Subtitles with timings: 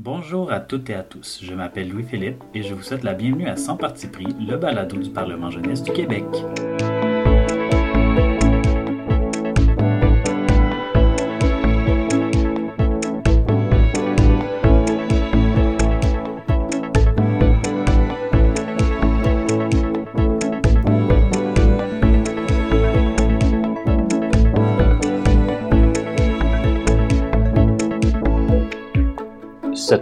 [0.00, 3.48] Bonjour à toutes et à tous, je m'appelle Louis-Philippe et je vous souhaite la bienvenue
[3.48, 6.24] à Sans Parti pris, le balado du Parlement jeunesse du Québec.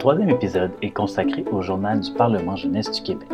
[0.06, 3.28] Troisième épisode est consacré au journal du Parlement jeunesse du Québec.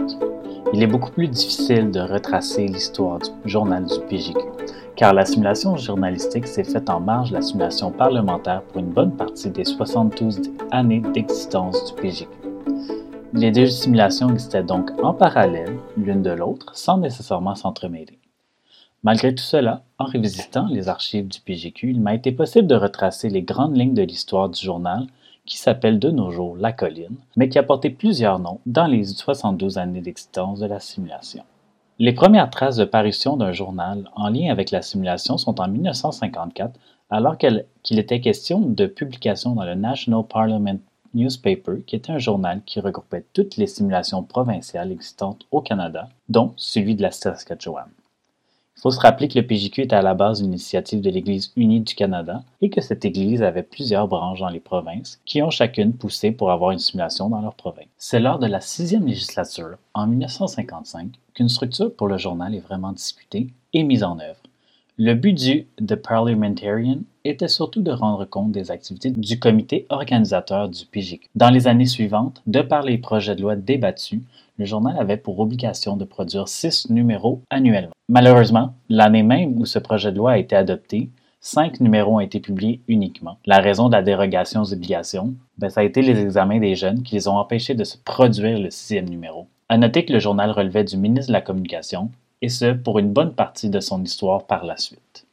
[0.73, 4.39] Il est beaucoup plus difficile de retracer l'histoire du journal du PJQ,
[4.97, 9.15] car la simulation journalistique s'est faite en marge de la simulation parlementaire pour une bonne
[9.15, 12.29] partie des 72 années d'existence du PJQ.
[13.35, 18.19] Les deux simulations existaient donc en parallèle, l'une de l'autre, sans nécessairement s'entremêler.
[19.03, 23.29] Malgré tout cela, en revisitant les archives du PJQ, il m'a été possible de retracer
[23.29, 25.07] les grandes lignes de l'histoire du journal
[25.47, 29.05] qui s'appelle de nos jours La Colline, mais qui a porté plusieurs noms dans les
[29.05, 31.43] 72 années d'existence de la simulation.
[31.99, 36.79] Les premières traces de parution d'un journal en lien avec la simulation sont en 1954,
[37.11, 40.79] alors qu'il était question de publication dans le National Parliament
[41.15, 46.55] Newspaper, qui était un journal qui regroupait toutes les simulations provinciales existantes au Canada, dont
[46.57, 47.89] celui de la Saskatchewan.
[48.83, 51.53] Il faut se rappeler que le PJQ était à la base d'une initiative de l'Église
[51.55, 55.51] unie du Canada et que cette Église avait plusieurs branches dans les provinces qui ont
[55.51, 57.87] chacune poussé pour avoir une simulation dans leur province.
[57.97, 62.91] C'est lors de la sixième législature, en 1955, qu'une structure pour le journal est vraiment
[62.91, 64.43] discutée et mise en œuvre.
[64.99, 70.69] Le but du The Parliamentarian était surtout de rendre compte des activités du comité organisateur
[70.69, 71.29] du PJQ.
[71.37, 74.23] Dans les années suivantes, de par les projets de loi débattus,
[74.59, 77.93] le journal avait pour obligation de produire six numéros annuellement.
[78.09, 82.41] Malheureusement, l'année même où ce projet de loi a été adopté, cinq numéros ont été
[82.41, 83.39] publiés uniquement.
[83.47, 87.03] La raison de la dérogation aux obligations, ben, ça a été les examens des jeunes
[87.03, 89.47] qui les ont empêchés de se produire le sixième numéro.
[89.69, 92.11] À noter que le journal relevait du ministre de la Communication,
[92.43, 95.27] et ce pour une bonne partie de son histoire par la suite.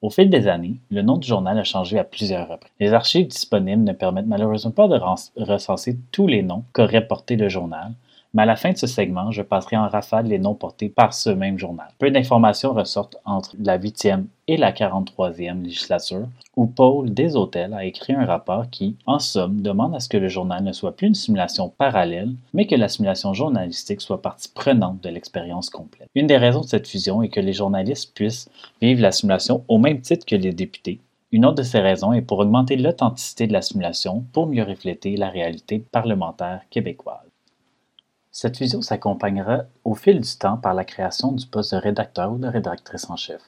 [0.00, 2.72] Au fil des années, le nom du journal a changé à plusieurs reprises.
[2.80, 4.98] Les archives disponibles ne permettent malheureusement pas de
[5.36, 7.92] recenser tous les noms qu'aurait porté le journal,
[8.32, 11.14] mais à la fin de ce segment, je passerai en rafale les noms portés par
[11.14, 11.88] ce même journal.
[11.98, 18.12] Peu d'informations ressortent entre la 8e et la 43e législature, où Paul Deshôtels a écrit
[18.12, 21.14] un rapport qui, en somme, demande à ce que le journal ne soit plus une
[21.14, 26.08] simulation parallèle, mais que la simulation journalistique soit partie prenante de l'expérience complète.
[26.14, 28.48] Une des raisons de cette fusion est que les journalistes puissent
[28.80, 31.00] vivre la simulation au même titre que les députés,
[31.32, 35.16] une autre de ces raisons est pour augmenter l'authenticité de la simulation pour mieux refléter
[35.16, 37.29] la réalité parlementaire québécoise.
[38.32, 42.38] Cette fusion s'accompagnera au fil du temps par la création du poste de rédacteur ou
[42.38, 43.42] de rédactrice en chef.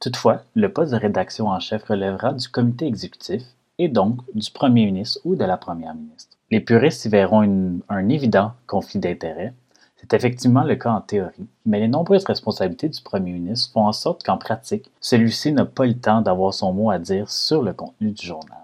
[0.00, 3.42] Toutefois, le poste de rédaction en chef relèvera du comité exécutif
[3.78, 6.36] et donc du premier ministre ou de la première ministre.
[6.50, 9.52] Les puristes y verront un évident conflit d'intérêts.
[9.96, 13.92] C'est effectivement le cas en théorie, mais les nombreuses responsabilités du premier ministre font en
[13.92, 17.72] sorte qu'en pratique, celui-ci n'a pas le temps d'avoir son mot à dire sur le
[17.72, 18.63] contenu du journal.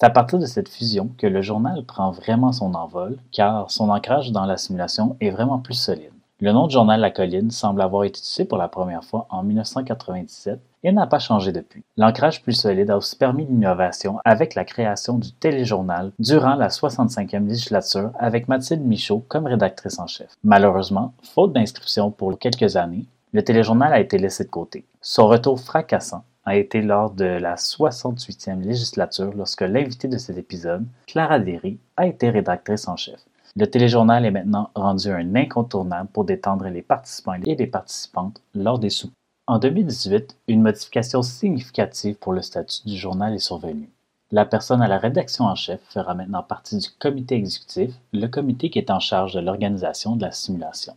[0.00, 3.90] C'est à partir de cette fusion que le journal prend vraiment son envol, car son
[3.90, 6.14] ancrage dans la simulation est vraiment plus solide.
[6.40, 9.42] Le nom du journal La Colline semble avoir été utilisé pour la première fois en
[9.42, 11.84] 1997 et n'a pas changé depuis.
[11.98, 17.46] L'ancrage plus solide a aussi permis l'innovation avec la création du téléjournal durant la 65e
[17.46, 20.30] législature avec Mathilde Michaud comme rédactrice en chef.
[20.42, 24.86] Malheureusement, faute d'inscription pour quelques années, le téléjournal a été laissé de côté.
[25.02, 30.86] Son retour fracassant a été lors de la 68e législature lorsque l'invité de cet épisode,
[31.06, 33.20] Clara Derry, a été rédactrice en chef.
[33.56, 38.78] Le téléjournal est maintenant rendu un incontournable pour détendre les participants et les participantes lors
[38.78, 39.14] des soupers.
[39.46, 43.90] En 2018, une modification significative pour le statut du journal est survenue.
[44.30, 48.70] La personne à la rédaction en chef fera maintenant partie du comité exécutif, le comité
[48.70, 50.94] qui est en charge de l'organisation de la simulation.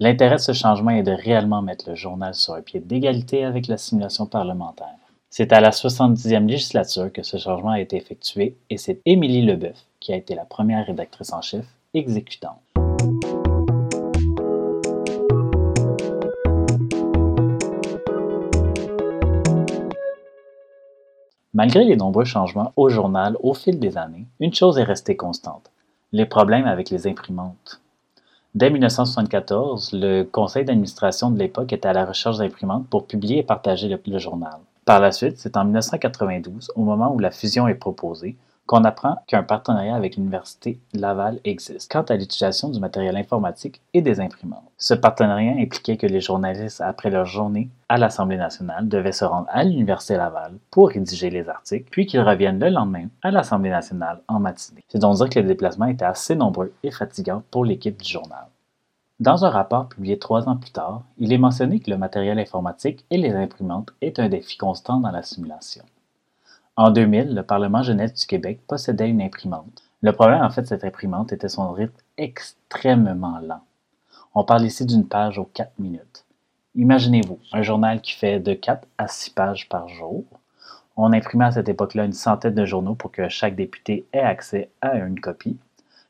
[0.00, 3.68] L'intérêt de ce changement est de réellement mettre le journal sur un pied d'égalité avec
[3.68, 4.96] la simulation parlementaire.
[5.30, 9.86] C'est à la 70e législature que ce changement a été effectué et c'est Émilie Leboeuf
[10.00, 11.64] qui a été la première rédactrice en chef
[11.94, 12.58] exécutante.
[21.52, 25.70] Malgré les nombreux changements au journal au fil des années, une chose est restée constante,
[26.10, 27.80] les problèmes avec les imprimantes.
[28.54, 33.42] Dès 1974, le conseil d'administration de l'époque était à la recherche d'imprimantes pour publier et
[33.42, 34.58] partager le, journal.
[34.84, 39.16] Par la suite, c'est en 1992, au moment où la fusion est proposée, qu'on apprend
[39.26, 44.64] qu'un partenariat avec l'Université Laval existe quant à l'utilisation du matériel informatique et des imprimantes.
[44.78, 49.48] Ce partenariat impliquait que les journalistes, après leur journée à l'Assemblée nationale, devaient se rendre
[49.50, 54.20] à l'Université Laval pour rédiger les articles, puis qu'ils reviennent le lendemain à l'Assemblée nationale
[54.28, 54.84] en matinée.
[54.88, 58.46] C'est donc dire que les déplacements étaient assez nombreux et fatigants pour l'équipe du journal.
[59.20, 63.04] Dans un rapport publié trois ans plus tard, il est mentionné que le matériel informatique
[63.10, 65.84] et les imprimantes est un défi constant dans la simulation.
[66.76, 69.84] En 2000, le Parlement jeunesse du Québec possédait une imprimante.
[70.02, 73.62] Le problème, en fait, de cette imprimante était son rythme extrêmement lent.
[74.34, 76.24] On parle ici d'une page aux 4 minutes.
[76.74, 80.24] Imaginez-vous, un journal qui fait de 4 à 6 pages par jour.
[80.96, 84.70] On imprimait à cette époque-là une centaine de journaux pour que chaque député ait accès
[84.80, 85.58] à une copie.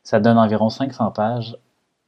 [0.01, 1.55] Ça donne environ 500 pages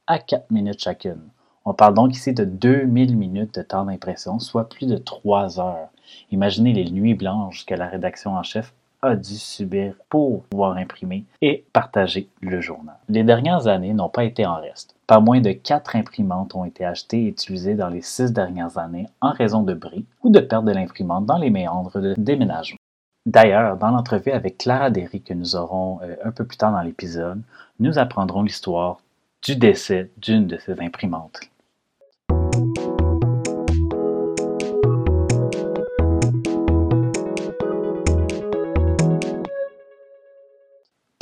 [0.08, 1.22] à 4 minutes chacune.
[1.70, 5.90] On parle donc ici de 2000 minutes de temps d'impression, soit plus de 3 heures.
[6.32, 8.72] Imaginez les nuits blanches que la rédaction en chef
[9.02, 12.96] a dû subir pour pouvoir imprimer et partager le journal.
[13.10, 14.96] Les dernières années n'ont pas été en reste.
[15.06, 19.06] Pas moins de quatre imprimantes ont été achetées et utilisées dans les six dernières années
[19.20, 22.78] en raison de bris ou de perte de l'imprimante dans les méandres de déménagement.
[23.26, 26.80] D'ailleurs, dans l'entrevue avec Clara Derry que nous aurons euh, un peu plus tard dans
[26.80, 27.42] l'épisode,
[27.78, 29.02] nous apprendrons l'histoire
[29.42, 31.40] du décès d'une de ces imprimantes.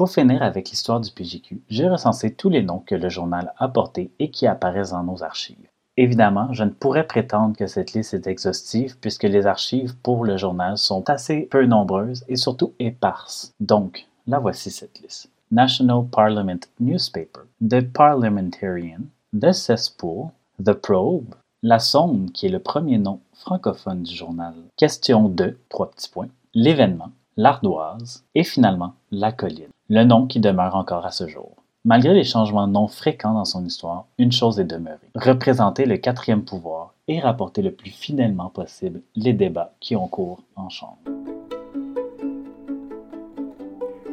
[0.07, 3.67] Pour finir avec l'histoire du PGQ, j'ai recensé tous les noms que le journal a
[3.67, 5.67] portés et qui apparaissent dans nos archives.
[5.97, 10.37] Évidemment, je ne pourrais prétendre que cette liste est exhaustive puisque les archives pour le
[10.37, 13.51] journal sont assez peu nombreuses et surtout éparses.
[13.59, 15.29] Donc, la voici cette liste.
[15.51, 19.01] National Parliament Newspaper, The Parliamentarian,
[19.37, 20.29] The Cesspool,
[20.65, 25.91] The Probe, La Sonde, qui est le premier nom francophone du journal, Question 2, trois
[25.91, 31.29] petits points, L'événement, L'Ardoise et finalement La Colline le nom qui demeure encore à ce
[31.29, 31.55] jour.
[31.85, 36.45] Malgré les changements non fréquents dans son histoire, une chose est demeurée, représenter le quatrième
[36.45, 40.99] pouvoir et rapporter le plus fidèlement possible les débats qui ont cours en chambre.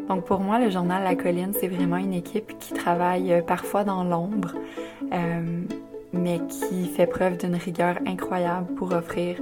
[0.07, 3.83] Donc pour moi, le journal La Colline, c'est vraiment une équipe qui travaille euh, parfois
[3.83, 4.53] dans l'ombre.
[5.11, 5.63] Euh,
[6.13, 9.37] mais qui fait preuve d'une rigueur incroyable pour offrir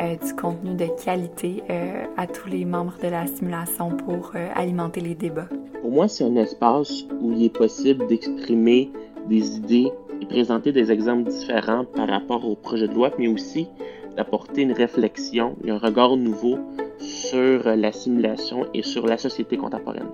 [0.00, 4.48] euh, du contenu de qualité euh, à tous les membres de la simulation pour euh,
[4.54, 5.48] alimenter les débats.
[5.80, 8.90] Pour moi, c'est un espace où il est possible d'exprimer
[9.28, 9.90] des idées
[10.20, 13.68] et présenter des exemples différents par rapport au projet de loi, mais aussi
[14.16, 16.58] d'apporter une réflexion et un regard nouveau
[16.98, 20.08] sur la simulation et sur la société contemporaine.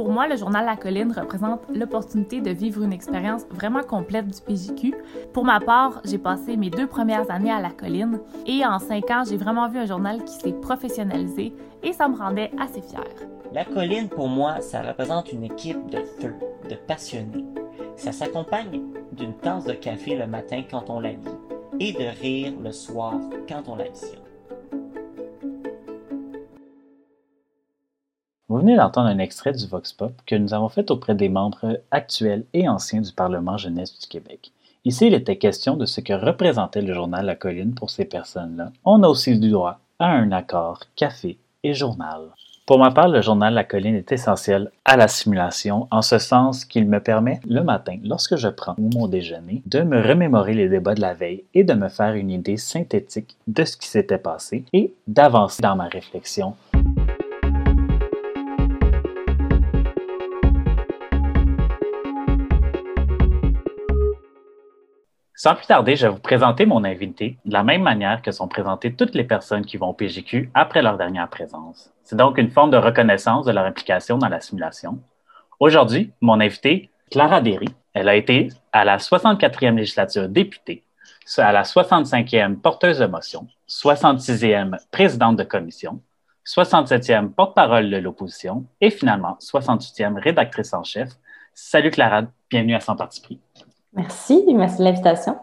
[0.00, 4.40] Pour moi, le journal La Colline représente l'opportunité de vivre une expérience vraiment complète du
[4.40, 4.94] PJQ.
[5.34, 9.10] Pour ma part, j'ai passé mes deux premières années à La Colline et en cinq
[9.10, 11.52] ans, j'ai vraiment vu un journal qui s'est professionnalisé
[11.82, 13.04] et ça me rendait assez fière.
[13.52, 16.34] La Colline, pour moi, ça représente une équipe de feu,
[16.70, 17.44] de passionnés.
[17.96, 18.80] Ça s'accompagne
[19.12, 21.18] d'une tasse de café le matin quand on la lit
[21.78, 24.29] et de rire le soir quand on la visionne.
[28.50, 31.80] Vous venez d'entendre un extrait du Vox Pop que nous avons fait auprès des membres
[31.92, 34.50] actuels et anciens du Parlement jeunesse du Québec.
[34.84, 38.72] Ici, il était question de ce que représentait le journal La Colline pour ces personnes-là.
[38.84, 42.22] On a aussi du droit à un accord café et journal.
[42.66, 46.64] Pour ma part, le journal La Colline est essentiel à la simulation en ce sens
[46.64, 50.96] qu'il me permet le matin, lorsque je prends mon déjeuner, de me remémorer les débats
[50.96, 54.64] de la veille et de me faire une idée synthétique de ce qui s'était passé
[54.72, 56.56] et d'avancer dans ma réflexion
[65.42, 68.46] Sans plus tarder, je vais vous présenter mon invité de la même manière que sont
[68.46, 71.90] présentées toutes les personnes qui vont au PGQ après leur dernière présence.
[72.04, 74.98] C'est donc une forme de reconnaissance de leur implication dans la simulation.
[75.58, 77.68] Aujourd'hui, mon invité, Clara Derry.
[77.94, 80.84] Elle a été à la 64e législature députée,
[81.38, 86.02] à la 65e porteuse de motion, 66e présidente de commission,
[86.44, 91.08] 67e porte-parole de l'opposition et finalement 68e rédactrice en chef.
[91.54, 93.40] Salut Clara, bienvenue à Sans Parti pris.
[93.94, 95.36] Merci, merci de l'invitation.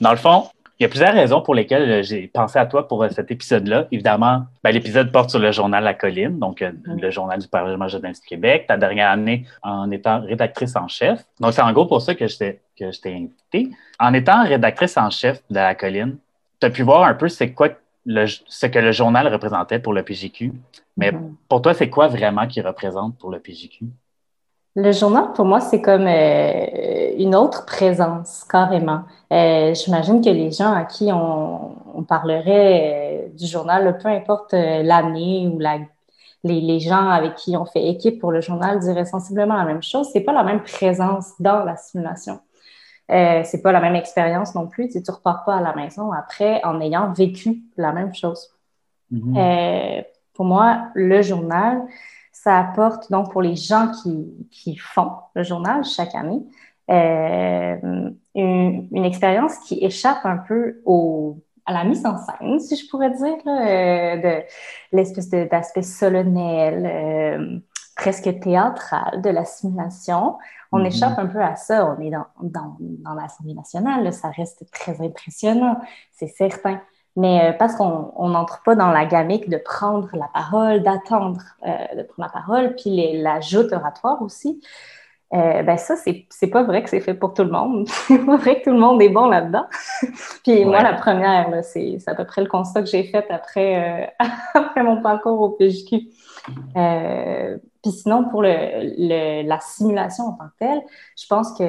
[0.00, 0.48] Dans le fond,
[0.78, 3.30] il y a plusieurs raisons pour lesquelles euh, j'ai pensé à toi pour euh, cet
[3.30, 3.86] épisode-là.
[3.92, 7.00] Évidemment, ben, l'épisode porte sur le journal La Colline, donc euh, mm.
[7.00, 11.24] le journal du Parlement jeunesse du Québec, ta dernière année en étant rédactrice en chef.
[11.38, 13.70] Donc, c'est en gros pour ça que je t'ai, que je t'ai invité.
[14.00, 16.16] En étant rédactrice en chef de La Colline,
[16.60, 17.68] tu as pu voir un peu c'est quoi
[18.04, 20.52] le, ce que le journal représentait pour le PJQ.
[20.96, 21.34] Mais mm-hmm.
[21.48, 23.86] pour toi, c'est quoi vraiment qu'il représente pour le PJQ?
[24.76, 29.02] Le journal, pour moi, c'est comme euh, une autre présence, carrément.
[29.32, 34.52] Euh, J'imagine que les gens à qui on, on parlerait euh, du journal, peu importe
[34.52, 35.78] l'année ou la,
[36.42, 40.08] les, gens avec qui on fait équipe pour le journal diraient sensiblement la même chose.
[40.12, 42.40] C'est pas la même présence dans la simulation.
[43.08, 44.88] C'est pas la même expérience non plus.
[44.88, 48.50] Tu ne repars pas à la maison après en ayant vécu la même chose.
[49.12, 50.04] Mm-hmm.
[50.32, 51.82] Pour moi, le journal,
[52.44, 56.42] ça apporte donc pour les gens qui, qui font le journal chaque année
[56.90, 62.76] euh, une, une, expérience qui échappe un peu au, à la mise en scène, si
[62.76, 64.42] je pourrais dire, là, de
[64.92, 67.58] l'espèce d'aspect solennel, euh,
[67.96, 70.36] presque théâtral de la simulation.
[70.70, 70.86] On mm-hmm.
[70.88, 71.86] échappe un peu à ça.
[71.86, 75.78] On est dans, dans, dans l'Assemblée nationale, ça reste très impressionnant,
[76.12, 76.82] c'est certain.
[77.16, 81.96] Mais euh, parce qu'on n'entre pas dans la gamique de prendre la parole, d'attendre euh,
[81.96, 84.60] de prendre la parole, puis les, la joute oratoire aussi,
[85.32, 87.88] euh, ben ça, c'est pas vrai que c'est fait pour tout le monde.
[88.08, 89.66] c'est pas vrai que tout le monde est bon là-dedans.
[90.44, 94.26] puis moi, la première, c'est à peu près le constat que j'ai fait après, euh,
[94.54, 96.08] après mon parcours au PJQ.
[97.82, 100.82] Puis sinon, pour le, la simulation en tant que telle,
[101.16, 101.64] je pense que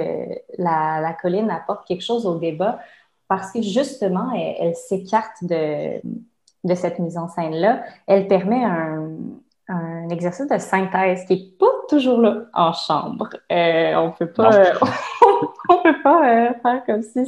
[0.57, 2.79] la, la colline apporte quelque chose au débat
[3.27, 6.01] parce que justement, elle, s'écarte de,
[6.63, 7.83] de cette mise en scène-là.
[8.07, 9.09] Elle permet un,
[9.67, 13.29] un exercice de synthèse qui n'est pas toujours là en chambre.
[13.51, 14.51] Euh, on peut pas,
[15.69, 17.25] on peut pas euh, faire comme si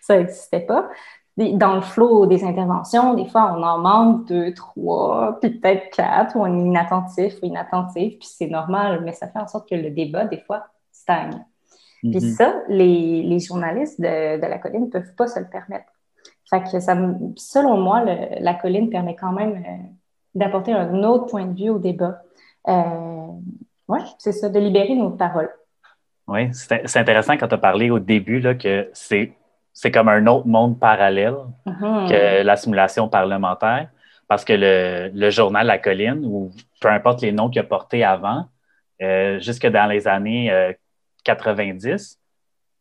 [0.00, 0.88] ça n'existait pas.
[1.36, 6.34] Dans le flot des interventions, des fois, on en manque deux, trois, puis peut-être quatre,
[6.34, 9.76] ou on est inattentif ou inattentif, puis c'est normal, mais ça fait en sorte que
[9.76, 11.44] le débat, des fois, stagne.
[12.00, 12.34] Puis mm-hmm.
[12.34, 15.92] ça, les, les journalistes de, de, la colline ne peuvent pas se le permettre.
[16.48, 16.96] Fait que ça,
[17.36, 19.84] selon moi, la colline permet quand même euh,
[20.34, 22.22] d'apporter un autre point de vue au débat.
[22.68, 23.26] Euh,
[23.88, 25.50] oui, c'est ça, de libérer nos paroles.
[26.26, 29.32] Oui, c'est intéressant quand tu as parlé au début là, que c'est
[29.72, 32.08] c'est comme un autre monde parallèle mm-hmm.
[32.08, 33.88] que la simulation parlementaire,
[34.26, 36.50] parce que le, le, journal La Colline, ou
[36.80, 38.46] peu importe les noms qu'il a portés avant,
[39.00, 40.50] euh, jusque dans les années
[41.36, 41.96] 90, euh,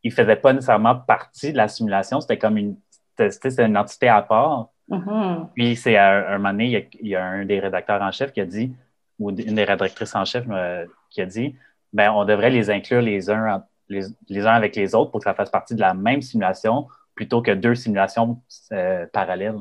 [0.04, 2.78] il faisait pas nécessairement partie de la simulation, c'était comme une,
[3.18, 4.70] c'était une entité à part.
[4.90, 5.50] Mm-hmm.
[5.54, 8.42] Puis, c'est à un, moment donné, il y, a, un des rédacteurs en chef qui
[8.42, 8.74] a dit,
[9.20, 11.56] ou une des rédactrices en chef euh, qui a dit,
[11.92, 15.34] ben, on devrait les inclure les uns, les, uns avec les autres pour que ça
[15.34, 18.40] fasse partie de la même simulation plutôt que deux simulations
[18.72, 19.58] euh, parallèles.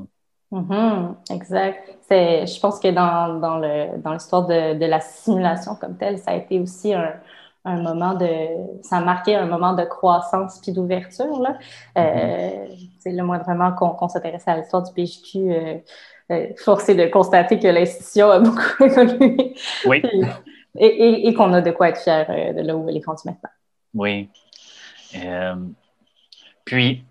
[0.53, 1.35] Mm-hmm.
[1.35, 1.99] exact.
[2.11, 6.61] Je pense que dans, dans l'histoire de, de, la simulation comme telle, ça a été
[6.61, 7.15] aussi un,
[7.67, 8.83] un moment de.
[8.83, 11.41] Ça a marqué un moment de croissance puis d'ouverture.
[11.41, 11.59] Là.
[11.99, 12.67] Euh,
[13.01, 15.39] c'est le moindrement qu'on, s'intéressait à l'histoire du PJQ.
[15.39, 15.75] Euh,
[16.33, 19.55] euh, forcé de constater que l'institution a beaucoup évolué.
[19.85, 20.03] Oui.
[20.77, 23.51] et, et, qu'on a de quoi être fier de là où elle est rendue maintenant.
[23.95, 24.29] Oui.
[26.65, 27.05] puis,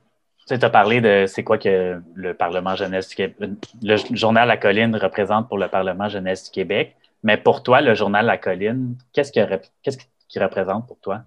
[0.47, 4.57] tu as parlé de c'est quoi que le Parlement jeunesse du Québec, le journal La
[4.57, 6.97] Colline représente pour le Parlement jeunesse du Québec.
[7.23, 10.03] Mais pour toi, le journal La Colline, qu'est-ce que, qu'est-ce que
[10.35, 11.21] qui représente pour toi?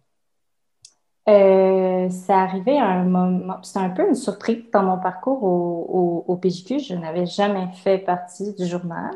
[1.31, 6.25] Euh, c'est arrivé à un moment, c'est un peu une surprise dans mon parcours au,
[6.27, 6.79] au, PJQ.
[6.79, 9.15] Je n'avais jamais fait partie du journal.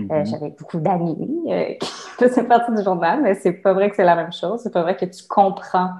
[0.00, 0.30] Euh, mm-hmm.
[0.30, 4.04] J'avais beaucoup d'amis euh, qui faisaient partie du journal, mais c'est pas vrai que c'est
[4.04, 4.60] la même chose.
[4.62, 5.90] C'est pas vrai que tu comprends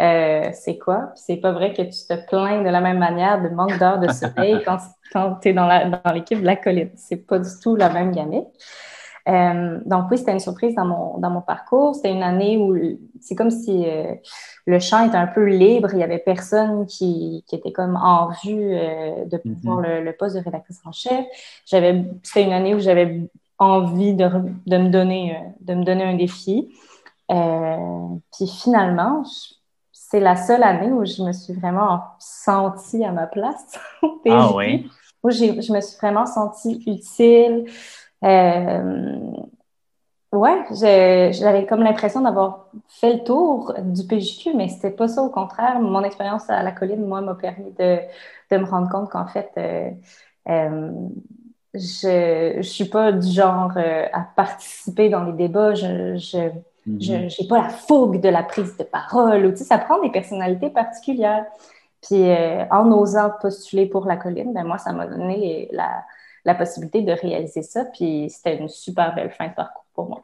[0.00, 1.10] euh, c'est quoi.
[1.16, 4.08] C'est pas vrai que tu te plains de la même manière de manque d'heures de
[4.12, 4.78] sommeil quand,
[5.12, 5.68] quand tu es dans
[6.12, 6.90] l'équipe de la colline.
[6.94, 8.48] C'est pas du tout la même gamique.
[9.28, 11.94] Euh, donc oui, c'était une surprise dans mon, dans mon parcours.
[11.94, 12.76] C'était une année où
[13.20, 14.14] c'est comme si euh,
[14.66, 15.88] le champ était un peu libre.
[15.92, 19.54] Il y avait personne qui, qui était comme en vue euh, de mm-hmm.
[19.54, 21.24] pouvoir le, poste de rédactrice en chef.
[21.64, 23.22] C'était une année où j'avais
[23.58, 24.28] envie de,
[24.66, 26.68] de, me donner, de me donner un défi.
[27.28, 29.24] puis finalement,
[29.90, 33.78] c'est la seule année où je me suis vraiment sentie à ma place.
[34.28, 34.90] ah oui.
[35.22, 37.64] Où je me suis vraiment sentie utile.
[38.24, 39.30] Euh,
[40.32, 45.22] ouais, j'avais comme l'impression d'avoir fait le tour du PJQ, mais c'était pas ça.
[45.22, 47.98] Au contraire, mon expérience à la colline, moi, m'a permis de,
[48.50, 49.90] de, me rendre compte qu'en fait, euh,
[50.48, 50.92] euh,
[51.74, 55.74] je ne suis pas du genre euh, à participer dans les débats.
[55.74, 56.38] Je, je
[56.86, 57.48] n'ai mm-hmm.
[57.48, 59.50] pas la fougue de la prise de parole.
[59.52, 61.44] Tu sais, ça prend des personnalités particulières.
[62.06, 62.22] Puis
[62.70, 66.04] en osant postuler pour la colline, ben moi, ça m'a donné la,
[66.44, 67.84] la possibilité de réaliser ça.
[67.86, 70.22] Puis c'était une super belle fin de parcours pour moi.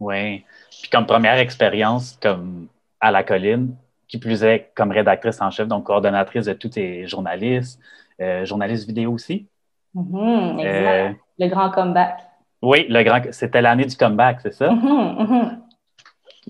[0.00, 0.44] Oui.
[0.70, 2.68] Puis comme première expérience comme
[3.00, 3.74] à la colline,
[4.08, 7.80] qui plus est comme rédactrice en chef, donc coordonnatrice de tous tes journalistes,
[8.20, 9.46] euh, journaliste vidéo aussi.
[9.94, 11.10] Mm-hmm, exact.
[11.10, 12.18] Euh, le grand comeback.
[12.60, 14.68] Oui, le grand, c'était l'année du comeback, c'est ça?
[14.68, 15.58] Mm-hmm, mm-hmm.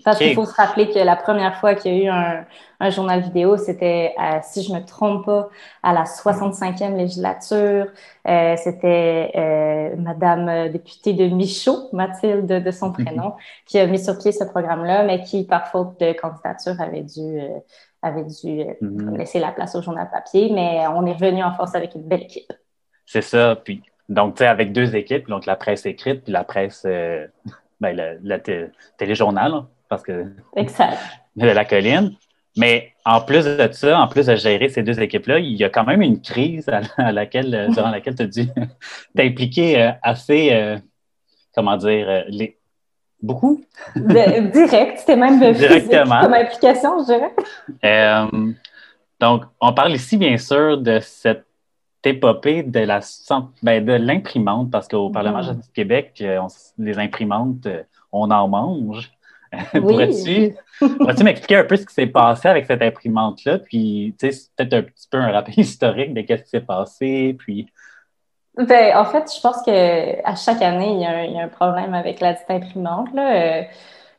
[0.04, 2.44] Parce qu'il faut se rappeler que la première fois qu'il y a eu un,
[2.82, 5.48] un journal vidéo, c'était, si je me trompe pas,
[5.84, 7.86] à la 65e législature.
[8.26, 13.04] Euh, c'était euh, Madame députée de Michaud, Mathilde de son mhm.
[13.04, 13.34] prénom,
[13.66, 17.20] qui a mis sur pied ce programme-là, mais qui, par faute de candidature, avait dû,
[17.20, 17.58] euh,
[18.02, 19.16] avait dû mhm.
[19.16, 20.50] laisser la place au journal papier.
[20.52, 22.52] Mais on est revenu en force avec une belle équipe.
[23.06, 23.56] C'est ça.
[23.56, 26.84] Puis, donc, tu sais, avec deux équipes, donc la presse écrite puis la presse,
[27.82, 30.26] ben, le, téléjournal, parce que.
[30.56, 30.98] Exact.
[31.36, 32.12] De la colline.
[32.58, 35.70] Mais en plus de ça, en plus de gérer ces deux équipes-là, il y a
[35.70, 38.46] quand même une crise à, laquelle, euh, durant laquelle tu as dû
[39.16, 40.76] t'impliquer euh, assez, euh,
[41.54, 42.58] comment dire, les,
[43.22, 43.64] beaucoup?
[43.96, 46.20] direct, c'était même Directement.
[46.20, 47.06] comme implication, je
[47.80, 48.22] dirais.
[49.18, 51.46] donc, on parle ici, bien sûr, de cette
[52.04, 53.00] épopée de la
[53.62, 55.56] ben, de l'imprimante, parce qu'au Parlement mm.
[55.56, 56.22] du Québec,
[56.78, 57.68] les imprimantes,
[58.12, 59.12] on en mange.
[59.72, 60.54] Pourrais-tu
[61.24, 63.58] m'expliquer un peu ce qui s'est passé avec cette imprimante-là?
[63.58, 67.36] Puis, tu sais, peut-être un petit peu un rappel historique de ce qui s'est passé.
[67.38, 67.66] Puis.
[68.56, 72.34] Ben, en fait, je pense qu'à chaque année, il y, a un, problème avec la
[72.34, 73.08] dite imprimante.
[73.14, 73.34] Là.
[73.34, 73.62] Euh,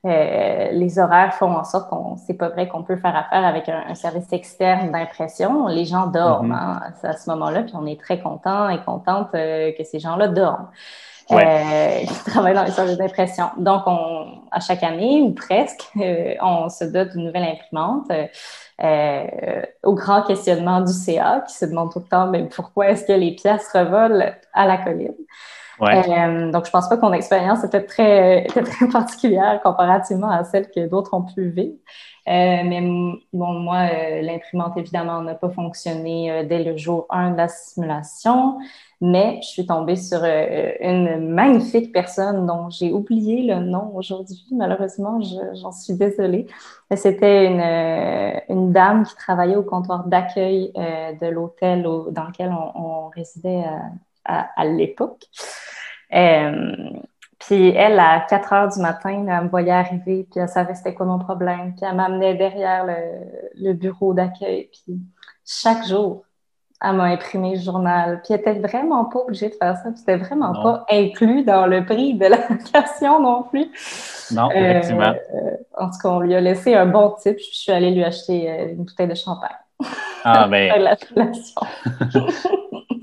[0.06, 3.70] euh, les horaires font en sorte qu'on c'est pas vrai qu'on peut faire affaire avec
[3.70, 5.68] un, service externe d'impression.
[5.68, 6.84] Les gens dorment mm-hmm.
[6.84, 10.28] hein, à ce moment-là, puis on est très content et contente euh, que ces gens-là
[10.28, 10.68] dorment
[11.32, 13.46] euh, qui travaillent dans les services d'impression.
[13.58, 15.90] Donc, on, à chaque année, ou presque,
[16.42, 18.12] on se dote d'une nouvelle imprimante.
[18.82, 23.06] Euh, au grand questionnement du CA qui se demande tout le temps mais pourquoi est-ce
[23.06, 25.14] que les pièces revolent à la colline?
[25.82, 28.46] Euh, donc, je pense pas que mon expérience était très,
[28.92, 31.76] particulière comparativement à celle que d'autres ont pu vivre.
[32.26, 32.82] Euh, mais
[33.34, 38.58] bon, moi, euh, l'imprimante, évidemment, n'a pas fonctionné dès le jour 1 de la simulation
[39.06, 44.46] mais je suis tombée sur une magnifique personne dont j'ai oublié le nom aujourd'hui.
[44.54, 45.20] Malheureusement,
[45.62, 46.48] j'en suis désolée.
[46.96, 53.66] C'était une, dame qui travaillait au comptoir d'accueil de l'hôtel dans lequel on, résidait
[54.26, 55.24] à, à, l'époque.
[57.40, 60.94] puis elle, à 4 heures du matin, elle me voyait arriver, puis elle savait c'était
[60.94, 61.74] quoi mon problème.
[61.76, 62.96] Puis elle m'amenait derrière le,
[63.56, 64.70] le bureau d'accueil.
[64.72, 65.00] Puis
[65.46, 66.24] chaque jour,
[66.84, 68.22] elle m'a imprimé le journal.
[68.24, 69.90] Puis elle était vraiment pas obligée de faire ça.
[69.96, 73.70] C'était vraiment pas inclus dans le prix de la location non plus.
[74.32, 75.14] Non, euh, effectivement.
[75.78, 77.38] en tout cas, on lui a laissé un bon type.
[77.38, 79.56] Je suis allée lui acheter euh, une bouteille de champagne.
[80.26, 80.82] Ah, ben.
[80.82, 80.96] la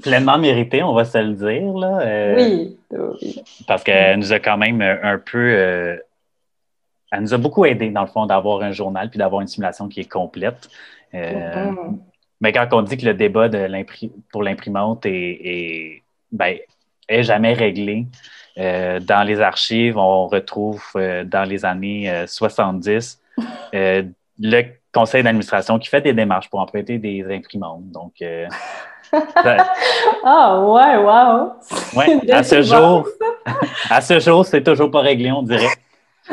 [0.02, 1.72] Pleinement mérité, on va se le dire.
[1.76, 2.00] Là.
[2.00, 3.42] Euh, oui, oui.
[3.66, 5.50] Parce qu'elle nous a quand même un peu.
[7.10, 9.88] elle nous a beaucoup aidé, dans le fond, d'avoir un journal puis d'avoir une simulation
[9.88, 10.68] qui est complète.
[11.12, 11.98] Mm-hmm.
[12.40, 13.68] Mais quand on dit que le débat de
[14.32, 16.56] pour l'imprimante est, ben,
[17.08, 18.06] est, jamais réglé,
[18.58, 23.20] euh, dans les archives, on retrouve euh, dans les années 70
[23.74, 24.02] euh,
[24.40, 27.90] le conseil d'administration qui fait des démarches pour emprunter des imprimantes.
[27.90, 28.14] Donc,
[30.24, 31.53] ah ouais, wow!
[31.96, 33.07] Ouais, à ce jour,
[33.90, 35.66] à ce jour, c'est toujours pas réglé, on dirait.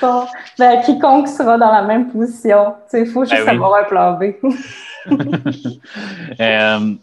[0.00, 0.26] bon,
[0.58, 4.34] ben, quiconque sera dans la même position, il faut juste ben avoir un plan B.
[6.40, 6.94] Euh,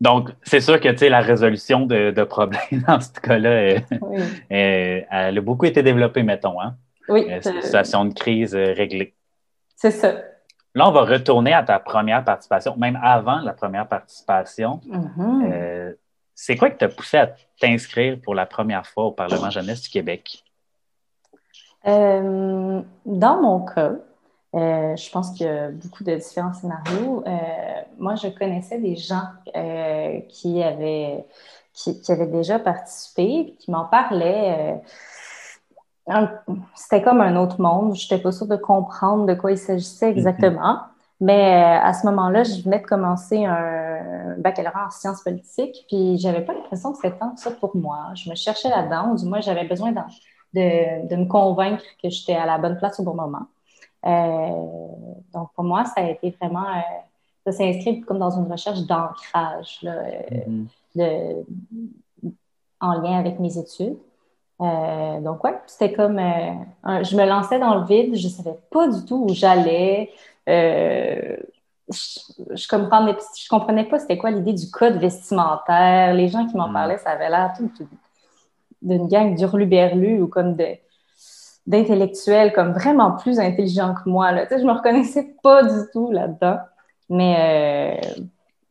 [0.00, 3.80] donc, c'est sûr que la résolution de, problèmes dans ce cas-là,
[4.50, 6.60] elle a beaucoup été développée, mettons.
[6.60, 6.74] Hein?
[7.08, 7.26] Oui.
[7.30, 9.14] Euh, une situation de crise euh, réglée.
[9.76, 10.14] C'est ça.
[10.74, 14.80] Là, on va retourner à ta première participation, même avant la première participation.
[14.86, 15.94] Mm-hmm.
[16.34, 19.90] c'est quoi qui t'a poussé à t'inscrire pour la première fois au Parlement jeunesse du
[19.90, 20.44] Québec?
[21.84, 23.96] dans mon cas,
[24.54, 27.24] euh, je pense qu'il y a beaucoup de différents scénarios.
[27.26, 27.30] Euh,
[27.98, 31.24] moi, je connaissais des gens euh, qui, avaient,
[31.72, 34.80] qui, avaient déjà participé, qui m'en parlaient.
[36.74, 37.94] C'était comme un autre monde.
[37.94, 40.16] Je n'étais pas sûre de comprendre de quoi il s'agissait mm-hmm.
[40.16, 40.80] exactement.
[41.20, 46.44] Mais à ce moment-là, je venais de commencer un baccalauréat en sciences politiques, puis j'avais
[46.44, 48.08] pas l'impression que c'était tant que ça pour moi.
[48.14, 50.00] Je me cherchais là-dedans, du moins j'avais besoin de,
[51.08, 53.46] de, me convaincre que j'étais à la bonne place au bon moment.
[54.04, 54.66] Euh,
[55.32, 56.80] donc, pour moi, ça a été vraiment, euh,
[57.46, 61.44] ça s'est inscrit comme dans une recherche d'ancrage euh, mm-hmm.
[62.80, 63.96] en lien avec mes études.
[65.20, 69.04] Donc, ouais, c'était comme, je me lançais dans le vide, je ne savais pas du
[69.04, 70.10] tout où j'allais.
[70.46, 71.36] je,
[71.88, 76.14] je, comprenais, je comprenais pas c'était quoi l'idée du code vestimentaire.
[76.14, 76.72] Les gens qui m'en mm.
[76.72, 77.70] parlaient, ça avait l'air tout,
[78.82, 80.76] d'une gang d'hurluberlus ou comme de,
[81.66, 84.32] d'intellectuels comme vraiment plus intelligents que moi.
[84.32, 84.46] Là.
[84.46, 86.58] Tu sais, je me reconnaissais pas du tout là-dedans.
[87.08, 88.22] Mais euh,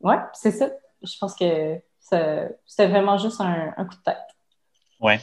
[0.01, 0.69] ouais, c'est ça.
[1.01, 4.17] Je pense que c'était vraiment juste un, coup de tête.
[4.99, 5.13] Oui.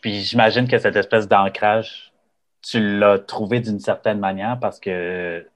[0.00, 2.10] Puis j'imagine que cette espèce d'ancrage
[2.62, 5.46] tu l'as trouvé d'une certaine manière parce que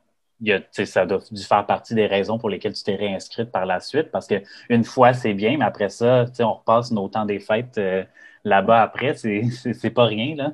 [0.40, 3.50] il y a, ça doit dû faire partie des raisons pour lesquelles tu t'es réinscrite
[3.50, 4.10] par la suite.
[4.10, 8.04] Parce qu'une fois, c'est bien, mais après ça, on repasse nos temps des fêtes euh,
[8.44, 9.14] là-bas après.
[9.14, 10.52] C'est pas rien, là.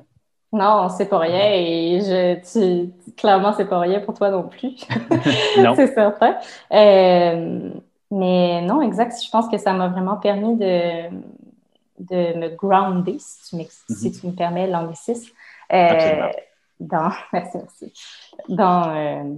[0.53, 1.53] Non, c'est pas rien.
[1.53, 4.75] Et je, tu, clairement, c'est pas rien pour toi non plus.
[5.57, 5.73] non.
[5.77, 6.35] c'est certain.
[6.73, 7.69] Euh,
[8.11, 9.15] mais non, exact.
[9.23, 11.09] Je pense que ça m'a vraiment permis de,
[12.09, 15.31] de me grounder, si tu, tu me permets l'anglicisme.
[15.73, 16.29] Euh,
[16.79, 17.93] dans, merci, merci,
[18.49, 19.35] dans, euh,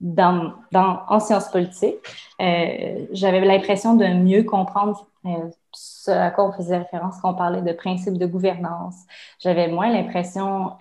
[0.00, 1.96] dans, dans, en sciences politiques.
[2.40, 5.06] Euh, j'avais l'impression de mieux comprendre
[5.72, 8.94] ce à quoi on faisait référence quand on parlait de principes de gouvernance.
[9.40, 10.72] J'avais moins l'impression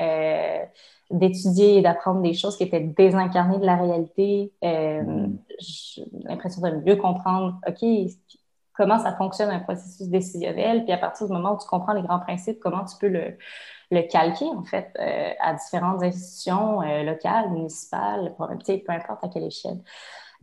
[1.12, 4.52] d'étudier et d'apprendre des choses qui étaient désincarnées de la réalité.
[4.62, 5.38] Mm.
[5.60, 7.84] J'ai l'impression de mieux comprendre, OK,
[8.76, 12.02] comment ça fonctionne un processus décisionnel, puis à partir du moment où tu comprends les
[12.02, 13.38] grands principes, comment tu peux le,
[13.92, 19.46] le calquer, en fait, euh, à différentes institutions euh, locales, municipales, peu importe à quelle
[19.46, 19.82] échelle.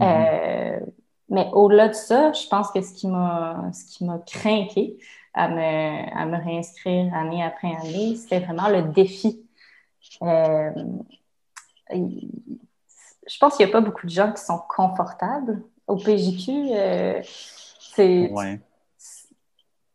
[0.00, 0.80] Mm-hmm.
[0.80, 0.80] Euh,
[1.28, 4.98] mais au-delà de ça, je pense que ce qui m'a ce qui m'a craqué
[5.34, 9.42] à me, à me réinscrire année après année, c'était vraiment le défi.
[10.20, 10.68] je
[13.40, 16.70] pense qu'il n'y a pas beaucoup de gens qui sont confortables au PJQ.
[17.94, 18.30] C'est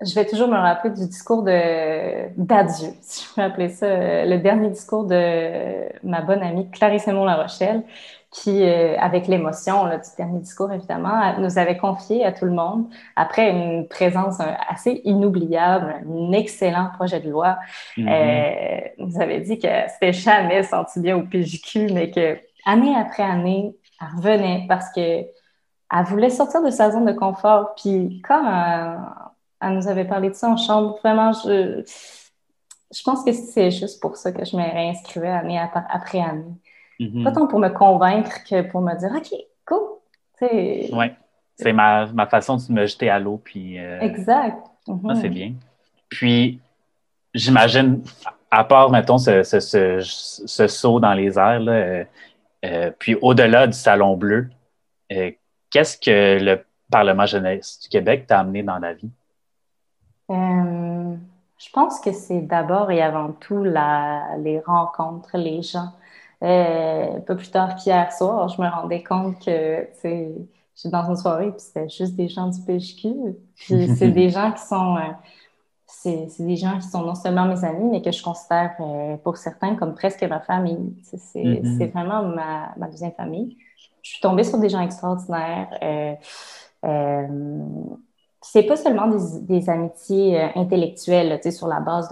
[0.05, 4.38] je vais toujours me rappeler du discours d'adieu, si je peux appeler ça, euh, le
[4.38, 7.83] dernier discours de ma bonne amie Clarisse Aymon La Rochelle,
[8.29, 12.86] qui, euh, avec l'émotion du dernier discours, évidemment, nous avait confié à tout le monde,
[13.15, 14.38] après une présence
[14.69, 17.57] assez inoubliable, un excellent projet de loi,
[17.97, 18.07] mm-hmm.
[18.07, 23.23] euh, nous avait dit que c'était jamais senti bien au PJQ, mais que année après
[23.23, 25.23] année, elle revenait parce que
[25.91, 27.76] elle voulait sortir de sa zone de confort.
[27.76, 28.47] Puis comme
[29.62, 30.97] elle nous avait parlé de ça en chambre.
[31.04, 31.84] Vraiment, je,
[32.93, 36.56] je pense que c'est juste pour ça que je me réinscrivais année après année.
[37.00, 37.23] Mm-hmm.
[37.23, 40.89] Pas tant pour me convaincre que pour me dire OK, cool.
[40.91, 41.08] Oui,
[41.56, 43.41] c'est ma, ma, façon de me jeter à l'eau.
[43.43, 44.58] Puis, euh, exact.
[44.88, 45.21] Mm-hmm.
[45.21, 45.54] c'est bien.
[46.10, 46.60] Puis,
[47.34, 48.04] j'imagine,
[48.52, 52.04] à part, mettons, ce, ce, ce, saut dans les airs, là, euh,
[52.65, 54.50] euh, puis au-delà du Salon Bleu,
[55.69, 59.10] qu'est-ce que le Parlement jeunesse du Québec t'a amené dans la vie?
[60.30, 61.15] Euh,
[61.58, 65.91] je pense que c'est d'abord et avant tout la, les rencontres, les gens.
[66.43, 70.36] Euh, un peu plus tard qu'hier soir, je me rendais compte que j'étais
[70.86, 73.36] dans une soirée puis c'était juste des gens du PHQ.
[73.56, 75.12] Puis c'est des gens qui sont euh,
[75.88, 78.75] c'est des gens qui sont non seulement mes amis, mais que je considère
[79.23, 80.93] pour certains comme presque ma famille.
[81.03, 81.91] C'est mm-hmm.
[81.91, 83.58] vraiment ma, ma, deuxième famille.
[84.08, 85.67] Je suis tombée sur des gens extraordinaires.
[85.84, 87.28] Euh,
[88.41, 92.10] c'est pas seulement des, amitiés euh, intellectuelles, tu sais, sur la base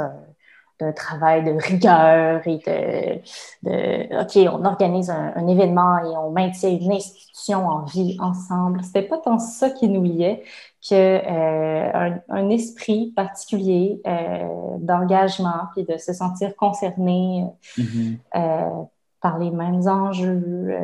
[0.82, 3.22] d'un travail de rigueur et
[3.64, 8.84] de, OK, on organise un, événement et on maintient une institution en vie ensemble.
[8.84, 10.44] C'était pas tant ça qui nous liait
[10.88, 17.46] que euh, un, esprit particulier euh, d'engagement puis de se sentir concerné
[17.78, 18.88] mm-hmm.
[19.22, 20.76] par les mêmes enjeux.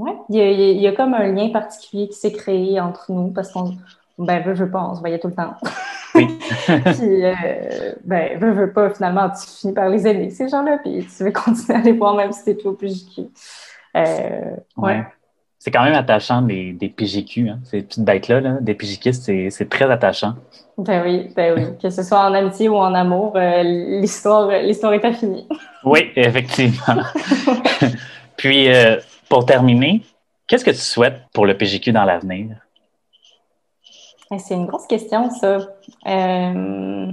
[0.00, 3.12] Ouais, il y, a, il y, a, comme un lien particulier qui s'est créé entre
[3.12, 3.76] nous parce qu'on
[4.20, 5.54] ben, veux, veux pas, on se voyait tout le temps.
[6.14, 6.26] Oui.
[6.66, 11.06] puis, euh, ben, veux, veux pas, finalement, tu finis par les aimer, ces gens-là, puis
[11.06, 13.22] tu veux continuer à les voir même si t'es plus au PJQ.
[13.96, 15.04] Euh, ouais.
[15.58, 17.58] C'est quand même attachant, des, des PJQ, hein.
[17.98, 20.34] d'être là, là, des PJQ, c'est très attachant.
[20.78, 21.64] Ben oui, ben oui.
[21.82, 25.46] Que ce soit en amitié ou en amour, euh, l'histoire l'histoire est infinie.
[25.84, 27.02] oui, effectivement.
[28.36, 28.96] puis, euh,
[29.30, 30.02] pour terminer,
[30.46, 32.56] qu'est-ce que tu souhaites pour le PJQ dans l'avenir?
[34.38, 35.68] C'est une grosse question, ça.
[36.06, 37.12] Euh,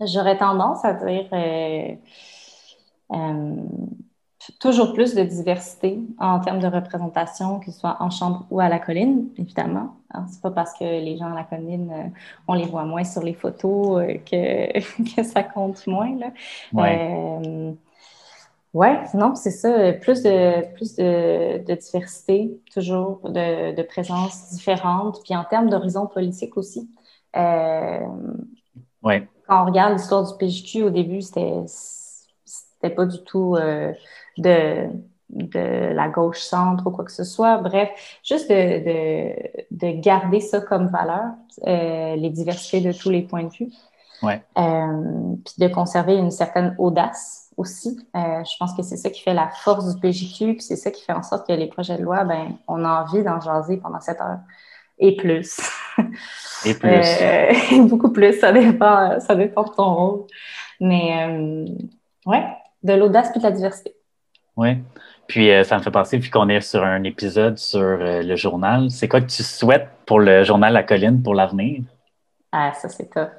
[0.00, 1.94] j'aurais tendance à dire euh,
[3.12, 3.56] euh,
[4.58, 8.68] toujours plus de diversité en termes de représentation, que ce soit en chambre ou à
[8.68, 9.96] la colline, évidemment.
[10.28, 12.12] C'est pas parce que les gens à la colline,
[12.48, 14.80] on les voit moins sur les photos que,
[15.16, 16.16] que ça compte moins.
[16.18, 16.32] Là.
[18.72, 19.92] Oui, non, c'est ça.
[19.94, 25.20] Plus de, plus de, diversité, toujours, de, de présence différente.
[25.24, 26.88] Puis en termes d'horizon politique aussi.
[27.36, 27.98] Euh,
[29.02, 29.28] ouais.
[29.48, 31.64] Quand on regarde l'histoire du PJQ, au début, c'était,
[32.44, 33.92] c'était pas du tout euh,
[34.38, 34.88] de,
[35.30, 37.58] de la gauche-centre ou quoi que ce soit.
[37.58, 37.90] Bref,
[38.22, 39.34] juste de, de,
[39.72, 41.32] de garder ça comme valeur,
[41.66, 43.72] euh, les diversités de tous les points de vue.
[44.22, 44.42] Ouais.
[44.54, 47.98] Puis de conserver une certaine audace aussi.
[48.16, 50.90] Euh, je pense que c'est ça qui fait la force du PJQ, puis c'est ça
[50.90, 53.76] qui fait en sorte que les projets de loi, ben, on a envie d'en jaser
[53.76, 54.38] pendant cette heure.
[54.98, 55.60] Et plus.
[56.66, 56.90] Et plus.
[56.90, 57.52] Euh,
[57.88, 60.26] beaucoup plus, ça dépend, ça dépend de ton rôle.
[60.80, 61.66] Mais euh,
[62.26, 62.38] Oui,
[62.82, 63.94] de l'audace et de la diversité.
[64.56, 64.78] Oui.
[65.26, 68.90] Puis euh, ça me fait penser, vu qu'on est sur un épisode sur le journal,
[68.90, 71.82] c'est quoi que tu souhaites pour le journal La Colline pour l'avenir?
[72.52, 73.30] Ah, ça, c'est top.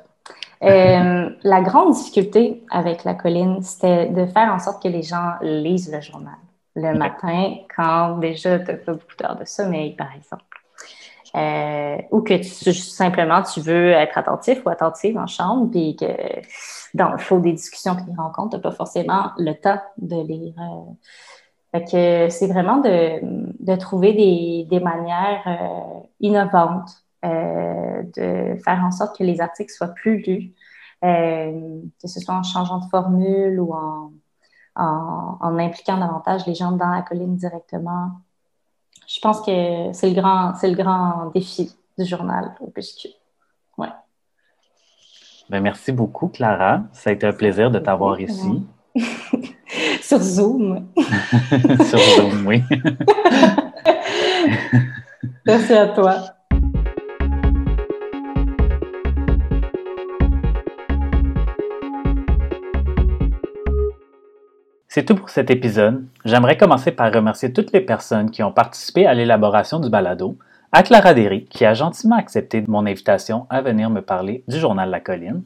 [0.63, 5.34] Euh, la grande difficulté avec La Colline, c'était de faire en sorte que les gens
[5.41, 6.36] lisent le journal
[6.76, 10.43] le matin quand déjà tu n'as pas beaucoup d'heures de sommeil, par exemple.
[12.12, 16.06] ou que tu, simplement tu veux être attentif ou attentive en chambre, puis que
[16.93, 20.21] dans le flot des discussions et des rencontres, tu n'as pas forcément le temps de
[20.21, 20.54] lire
[21.80, 23.19] que c'est vraiment de,
[23.63, 29.71] de, trouver des, des manières euh, innovantes euh, de faire en sorte que les articles
[29.71, 30.53] soient plus lus,
[31.03, 34.12] euh, que ce soit en changeant de formule ou en,
[34.75, 38.12] en, en, impliquant davantage les gens dans la colline directement.
[39.07, 43.10] Je pense que c'est le grand, c'est le grand défi du journal au PSQ.
[43.77, 43.89] Ouais.
[45.49, 46.84] Ben, merci beaucoup, Clara.
[46.93, 48.65] Ça a été un plaisir de t'avoir ici.
[50.01, 50.88] Sur Zoom.
[50.97, 52.63] Sur Zoom, oui.
[55.45, 56.40] Merci à toi.
[64.93, 66.06] C'est tout pour cet épisode.
[66.25, 70.38] J'aimerais commencer par remercier toutes les personnes qui ont participé à l'élaboration du balado,
[70.73, 74.89] à Clara Derry, qui a gentiment accepté mon invitation à venir me parler du journal
[74.89, 75.43] La Colline.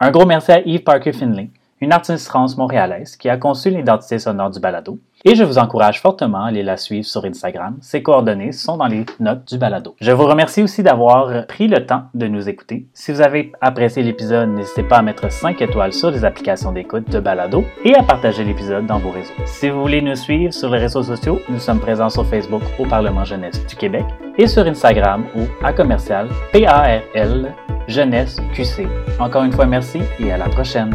[0.00, 1.50] Un gros merci à Yves Parker Finley,
[1.82, 4.98] une artiste trans montréalaise qui a conçu l'identité sonore du balado.
[5.24, 7.76] Et je vous encourage fortement à aller la suivre sur Instagram.
[7.80, 9.96] Ses coordonnées sont dans les notes du balado.
[10.00, 12.86] Je vous remercie aussi d'avoir pris le temps de nous écouter.
[12.92, 17.10] Si vous avez apprécié l'épisode, n'hésitez pas à mettre 5 étoiles sur les applications d'écoute
[17.10, 19.32] de balado et à partager l'épisode dans vos réseaux.
[19.46, 22.86] Si vous voulez nous suivre sur les réseaux sociaux, nous sommes présents sur Facebook au
[22.86, 24.04] Parlement jeunesse du Québec
[24.38, 27.54] et sur Instagram ou à commercial PARL
[27.88, 28.86] Jeunesse QC.
[29.18, 30.92] Encore une fois, merci et à la prochaine.